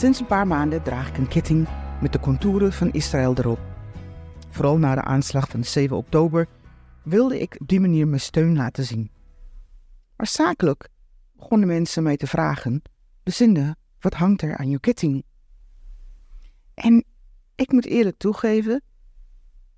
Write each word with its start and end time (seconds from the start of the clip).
Sinds 0.00 0.20
een 0.20 0.26
paar 0.26 0.46
maanden 0.46 0.82
draag 0.82 1.08
ik 1.08 1.16
een 1.16 1.28
ketting 1.28 1.68
met 2.00 2.12
de 2.12 2.20
contouren 2.20 2.72
van 2.72 2.92
Israël 2.92 3.34
erop. 3.34 3.60
Vooral 4.50 4.78
na 4.78 4.94
de 4.94 5.02
aanslag 5.02 5.48
van 5.48 5.64
7 5.64 5.96
oktober 5.96 6.46
wilde 7.02 7.40
ik 7.40 7.56
op 7.60 7.68
die 7.68 7.80
manier 7.80 8.08
mijn 8.08 8.20
steun 8.20 8.56
laten 8.56 8.84
zien. 8.84 9.10
Maar 10.16 10.26
zakelijk 10.26 10.88
begonnen 11.36 11.68
mensen 11.68 12.02
mij 12.02 12.16
te 12.16 12.26
vragen: 12.26 12.82
Lucinda, 13.24 13.76
wat 13.98 14.14
hangt 14.14 14.42
er 14.42 14.56
aan 14.56 14.68
je 14.68 14.80
ketting? 14.80 15.24
En 16.74 17.04
ik 17.54 17.72
moet 17.72 17.86
eerlijk 17.86 18.18
toegeven, 18.18 18.82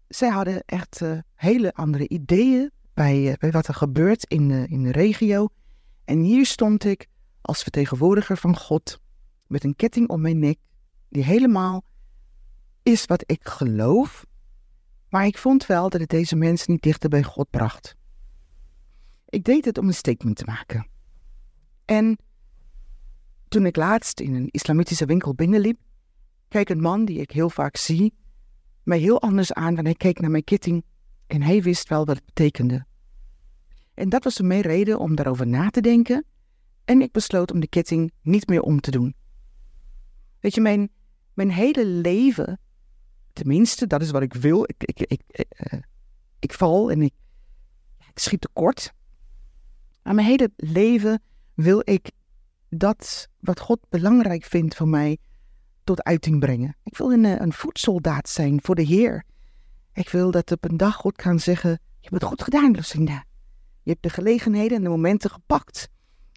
zij 0.09 0.29
hadden 0.29 0.63
echt 0.67 1.01
uh, 1.01 1.19
hele 1.35 1.75
andere 1.75 2.09
ideeën 2.09 2.71
bij, 2.95 3.31
uh, 3.31 3.33
bij 3.39 3.51
wat 3.51 3.67
er 3.67 3.75
gebeurt 3.75 4.25
in 4.25 4.49
de, 4.49 4.67
in 4.69 4.83
de 4.83 4.93
regio. 4.93 5.49
En 6.05 6.21
hier 6.21 6.47
stond 6.47 6.85
ik 6.85 7.07
als 7.41 7.63
vertegenwoordiger 7.63 8.37
van 8.37 8.57
God 8.57 9.01
met 9.53 9.65
een 9.65 9.77
ketting 9.77 10.09
om 10.09 10.21
mijn 10.21 10.39
nek, 10.39 10.59
die 11.09 11.25
helemaal 11.25 11.85
is 12.83 13.07
wat 13.07 13.23
ik 13.27 13.49
geloof. 13.49 14.27
Maar 15.09 15.27
ik 15.27 15.39
vond 15.39 15.67
wel 15.67 15.89
dat 15.89 16.01
het 16.01 16.11
deze 16.11 16.37
mensen 16.37 16.73
niet 16.73 16.83
dichter 16.83 17.09
bij 17.09 17.23
God 17.23 17.51
bracht. 17.51 17.97
Ik 19.29 19.45
deed 19.45 19.65
het 19.65 19.79
om 19.79 19.87
een 19.87 19.95
statement 19.95 20.37
te 20.37 20.45
maken. 20.45 20.87
En 21.85 22.19
toen 23.49 23.67
ik 23.67 23.77
laatst 23.77 24.21
in 24.21 24.35
een 24.35 24.49
islamitische 24.51 25.07
winkel 25.07 25.35
binnenliep, 25.35 25.79
keek 26.49 26.69
een 26.69 26.81
man 26.81 27.05
die 27.05 27.21
ik 27.21 27.31
heel 27.31 27.51
vaak 27.51 27.77
zie, 27.77 28.15
mij 28.83 28.99
heel 28.99 29.21
anders 29.21 29.53
aan 29.53 29.75
wanneer 29.75 29.85
hij 29.85 29.95
keek 29.95 30.21
naar 30.21 30.31
mijn 30.31 30.45
ketting 30.45 30.85
en 31.27 31.43
hij 31.43 31.63
wist 31.63 31.89
wel 31.89 32.05
wat 32.05 32.17
het 32.17 32.25
betekende. 32.25 32.87
En 33.95 34.09
dat 34.09 34.25
was 34.25 34.37
voor 34.37 34.47
mij 34.47 34.61
reden 34.61 34.99
om 34.99 35.15
daarover 35.15 35.47
na 35.47 35.71
te 35.71 35.81
denken 35.81 36.25
en 36.85 37.03
ik 37.03 37.13
besloot 37.13 37.53
om 37.53 37.61
de 37.61 37.69
ketting 37.69 38.13
niet 38.23 38.49
meer 38.49 38.63
om 38.63 38.81
te 38.81 38.91
doen. 38.91 39.15
Weet 40.43 40.55
je, 40.55 40.61
mijn, 40.61 40.91
mijn 41.35 41.51
hele 41.51 41.87
leven, 41.87 42.61
tenminste, 43.33 43.87
dat 43.87 44.03
is 44.03 44.11
wat 44.11 44.23
ik 44.23 44.35
wil. 44.35 44.63
Ik, 44.63 44.75
ik, 44.79 45.01
ik, 45.01 45.23
ik, 45.27 45.47
uh, 45.73 45.81
ik 46.39 46.53
val 46.53 46.91
en 46.91 47.03
ik, 47.03 47.13
ik 47.99 48.19
schiet 48.19 48.41
tekort. 48.41 48.93
Maar 50.03 50.15
mijn 50.15 50.27
hele 50.27 50.51
leven 50.57 51.23
wil 51.55 51.81
ik 51.85 52.11
dat 52.69 53.29
wat 53.41 53.61
God 53.61 53.79
belangrijk 53.89 54.45
vindt 54.45 54.77
voor 54.77 54.89
mij 54.89 55.19
tot 55.85 56.03
uiting 56.03 56.41
brengen. 56.41 56.77
Ik 56.83 56.97
wil 56.97 57.13
een, 57.13 57.25
een 57.25 57.53
voedsoldaat 57.53 58.29
zijn 58.29 58.61
voor 58.63 58.75
de 58.75 58.83
Heer. 58.83 59.25
Ik 59.93 60.09
wil 60.09 60.31
dat 60.31 60.53
op 60.53 60.65
een 60.65 60.77
dag 60.77 60.95
God 60.95 61.17
kan 61.17 61.41
zeggen: 61.41 61.71
Je 61.71 62.09
hebt 62.09 62.15
het 62.15 62.25
goed 62.25 62.43
gedaan, 62.43 62.71
Lucinda. 62.71 63.25
Je 63.83 63.91
hebt 63.91 64.03
de 64.03 64.11
gelegenheden 64.11 64.77
en 64.77 64.83
de 64.83 64.89
momenten 64.89 65.31
gepakt 65.31 65.89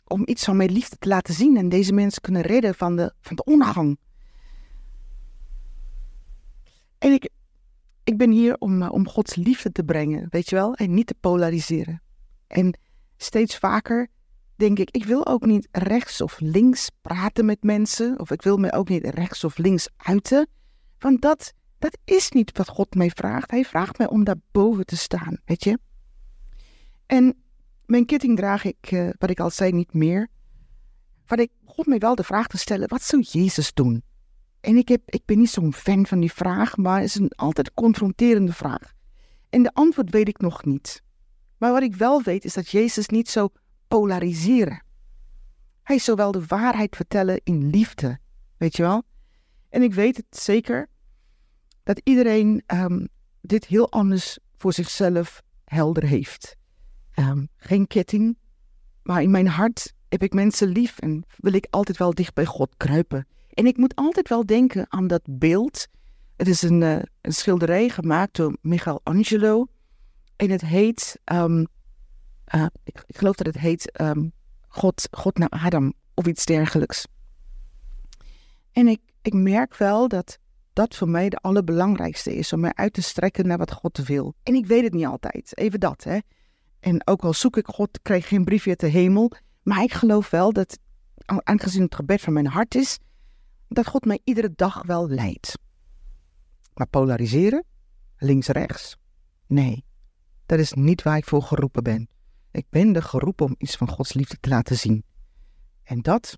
om 0.07 0.21
iets 0.25 0.43
van 0.43 0.57
mijn 0.57 0.71
liefde 0.71 0.95
te 0.99 1.07
laten 1.07 1.33
zien 1.33 1.57
en 1.57 1.69
deze 1.69 1.93
mensen 1.93 2.21
kunnen 2.21 2.41
redden 2.41 2.75
van 2.75 2.95
de, 2.95 3.13
van 3.21 3.35
de 3.35 3.43
ondergang. 3.43 3.97
En 6.97 7.11
ik, 7.11 7.29
ik 8.03 8.17
ben 8.17 8.31
hier 8.31 8.55
om, 8.57 8.81
eh, 8.81 8.91
om 8.91 9.07
Gods 9.07 9.35
liefde 9.35 9.71
te 9.71 9.83
brengen, 9.83 10.27
weet 10.29 10.49
je 10.49 10.55
wel, 10.55 10.73
en 10.73 10.93
niet 10.93 11.07
te 11.07 11.15
polariseren. 11.19 12.01
En 12.47 12.77
steeds 13.17 13.57
vaker 13.57 14.07
denk 14.55 14.79
ik, 14.79 14.91
ik 14.91 15.05
wil 15.05 15.25
ook 15.25 15.45
niet 15.45 15.67
rechts 15.71 16.21
of 16.21 16.39
links 16.39 16.89
praten 17.01 17.45
met 17.45 17.63
mensen, 17.63 18.19
of 18.19 18.31
ik 18.31 18.41
wil 18.41 18.57
me 18.57 18.71
ook 18.71 18.89
niet 18.89 19.05
rechts 19.05 19.43
of 19.43 19.57
links 19.57 19.89
uiten, 19.97 20.47
want 20.99 21.21
dat, 21.21 21.53
dat 21.79 21.97
is 22.05 22.31
niet 22.31 22.57
wat 22.57 22.67
God 22.67 22.95
mij 22.95 23.09
vraagt. 23.09 23.51
Hij 23.51 23.65
vraagt 23.65 23.97
mij 23.97 24.09
om 24.09 24.23
daarboven 24.23 24.85
te 24.85 24.97
staan, 24.97 25.37
weet 25.45 25.63
je. 25.63 25.79
En 27.05 27.44
mijn 27.85 28.05
ketting 28.05 28.37
draag 28.37 28.63
ik, 28.63 28.91
uh, 28.91 29.09
wat 29.17 29.29
ik 29.29 29.39
al 29.39 29.49
zei, 29.49 29.71
niet 29.71 29.93
meer. 29.93 30.27
Maar 31.27 31.39
ik 31.39 31.51
begon 31.65 31.85
mij 31.87 31.97
wel 31.97 32.15
de 32.15 32.23
vraag 32.23 32.47
te 32.47 32.57
stellen, 32.57 32.87
wat 32.87 33.01
zou 33.01 33.21
Jezus 33.21 33.73
doen? 33.73 34.03
En 34.59 34.77
ik, 34.77 34.87
heb, 34.87 35.01
ik 35.05 35.21
ben 35.25 35.37
niet 35.39 35.49
zo'n 35.49 35.73
fan 35.73 36.05
van 36.05 36.19
die 36.19 36.31
vraag, 36.31 36.77
maar 36.77 36.95
het 36.95 37.05
is 37.05 37.15
een 37.15 37.31
altijd 37.35 37.73
confronterende 37.73 38.53
vraag. 38.53 38.93
En 39.49 39.63
de 39.63 39.73
antwoord 39.73 40.09
weet 40.09 40.27
ik 40.27 40.37
nog 40.37 40.65
niet. 40.65 41.03
Maar 41.57 41.71
wat 41.71 41.81
ik 41.81 41.95
wel 41.95 42.21
weet 42.21 42.45
is 42.45 42.53
dat 42.53 42.69
Jezus 42.69 43.07
niet 43.07 43.29
zo 43.29 43.49
polariseren. 43.87 44.83
Hij 45.83 45.99
zou 45.99 46.17
wel 46.17 46.31
de 46.31 46.45
waarheid 46.47 46.95
vertellen 46.95 47.41
in 47.43 47.69
liefde, 47.69 48.19
weet 48.57 48.75
je 48.75 48.81
wel? 48.83 49.03
En 49.69 49.81
ik 49.81 49.93
weet 49.93 50.17
het 50.17 50.37
zeker 50.37 50.87
dat 51.83 52.01
iedereen 52.03 52.63
um, 52.73 53.07
dit 53.41 53.65
heel 53.65 53.91
anders 53.91 54.39
voor 54.57 54.73
zichzelf 54.73 55.41
helder 55.65 56.03
heeft. 56.03 56.57
Um, 57.19 57.49
geen 57.57 57.87
ketting, 57.87 58.37
maar 59.03 59.21
in 59.21 59.31
mijn 59.31 59.47
hart 59.47 59.93
heb 60.09 60.23
ik 60.23 60.33
mensen 60.33 60.67
lief 60.67 60.99
en 60.99 61.23
wil 61.37 61.53
ik 61.53 61.67
altijd 61.69 61.97
wel 61.97 62.13
dicht 62.13 62.33
bij 62.33 62.45
God 62.45 62.73
kruipen. 62.77 63.27
En 63.49 63.65
ik 63.65 63.77
moet 63.77 63.95
altijd 63.95 64.29
wel 64.29 64.45
denken 64.45 64.85
aan 64.89 65.07
dat 65.07 65.21
beeld. 65.29 65.87
Het 66.35 66.47
is 66.47 66.61
een, 66.61 66.81
uh, 66.81 66.97
een 67.21 67.33
schilderij 67.33 67.89
gemaakt 67.89 68.35
door 68.35 68.57
Michelangelo. 68.61 69.65
En 70.35 70.49
het 70.49 70.61
heet, 70.61 71.19
um, 71.31 71.67
uh, 72.55 72.65
ik, 72.83 73.03
geloof 73.07 73.35
dat 73.35 73.45
het 73.45 73.57
heet 73.57 74.01
um, 74.01 74.31
God, 74.67 75.07
God 75.11 75.37
naar 75.37 75.49
Adam 75.49 75.93
of 76.13 76.27
iets 76.27 76.45
dergelijks. 76.45 77.07
En 78.71 78.87
ik, 78.87 79.01
ik 79.21 79.33
merk 79.33 79.75
wel 79.77 80.07
dat 80.07 80.37
dat 80.73 80.95
voor 80.95 81.09
mij 81.09 81.29
de 81.29 81.37
allerbelangrijkste 81.37 82.35
is, 82.35 82.53
om 82.53 82.59
mij 82.59 82.73
uit 82.73 82.93
te 82.93 83.01
strekken 83.01 83.47
naar 83.47 83.57
wat 83.57 83.71
God 83.71 83.97
wil. 83.97 84.33
En 84.43 84.53
ik 84.53 84.65
weet 84.65 84.83
het 84.83 84.93
niet 84.93 85.05
altijd, 85.05 85.57
even 85.57 85.79
dat. 85.79 86.03
Hè. 86.03 86.17
En 86.85 87.07
ook 87.07 87.21
al 87.23 87.33
zoek 87.33 87.57
ik 87.57 87.67
God, 87.67 87.99
krijg 88.01 88.27
geen 88.27 88.43
briefje 88.43 88.69
uit 88.69 88.79
de 88.79 88.87
hemel. 88.87 89.31
Maar 89.63 89.83
ik 89.83 89.93
geloof 89.93 90.29
wel 90.29 90.53
dat, 90.53 90.79
aangezien 91.25 91.83
het 91.83 91.95
gebed 91.95 92.21
van 92.21 92.33
mijn 92.33 92.47
hart 92.47 92.75
is, 92.75 92.99
dat 93.67 93.87
God 93.87 94.05
mij 94.05 94.19
iedere 94.23 94.51
dag 94.55 94.83
wel 94.83 95.09
leidt. 95.09 95.57
Maar 96.73 96.87
polariseren, 96.87 97.65
links-rechts, 98.17 98.97
nee, 99.47 99.85
dat 100.45 100.59
is 100.59 100.73
niet 100.73 101.03
waar 101.03 101.17
ik 101.17 101.25
voor 101.25 101.41
geroepen 101.41 101.83
ben. 101.83 102.09
Ik 102.51 102.65
ben 102.69 102.95
er 102.95 103.03
geroepen 103.03 103.45
om 103.45 103.55
iets 103.57 103.75
van 103.75 103.89
Gods 103.89 104.13
liefde 104.13 104.37
te 104.39 104.49
laten 104.49 104.77
zien. 104.77 105.03
En 105.83 106.01
dat, 106.01 106.37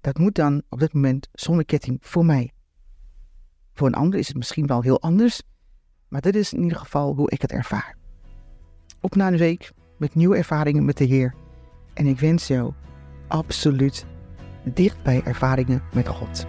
dat 0.00 0.18
moet 0.18 0.34
dan 0.34 0.62
op 0.68 0.78
dit 0.78 0.92
moment 0.92 1.28
zonder 1.32 1.64
ketting 1.64 1.98
voor 2.00 2.24
mij. 2.24 2.52
Voor 3.74 3.86
een 3.86 3.94
ander 3.94 4.18
is 4.18 4.28
het 4.28 4.36
misschien 4.36 4.66
wel 4.66 4.82
heel 4.82 5.00
anders, 5.00 5.42
maar 6.08 6.20
dit 6.20 6.36
is 6.36 6.52
in 6.52 6.62
ieder 6.62 6.78
geval 6.78 7.14
hoe 7.14 7.30
ik 7.30 7.42
het 7.42 7.52
ervaar. 7.52 7.96
Op 9.00 9.14
na 9.14 9.26
een 9.26 9.36
week 9.36 9.72
met 9.98 10.14
nieuwe 10.14 10.36
ervaringen 10.36 10.84
met 10.84 10.96
de 10.96 11.04
Heer. 11.04 11.34
En 11.94 12.06
ik 12.06 12.20
wens 12.20 12.46
jou 12.46 12.72
absoluut 13.28 14.06
dicht 14.64 15.02
bij 15.02 15.22
ervaringen 15.24 15.82
met 15.92 16.08
God. 16.08 16.46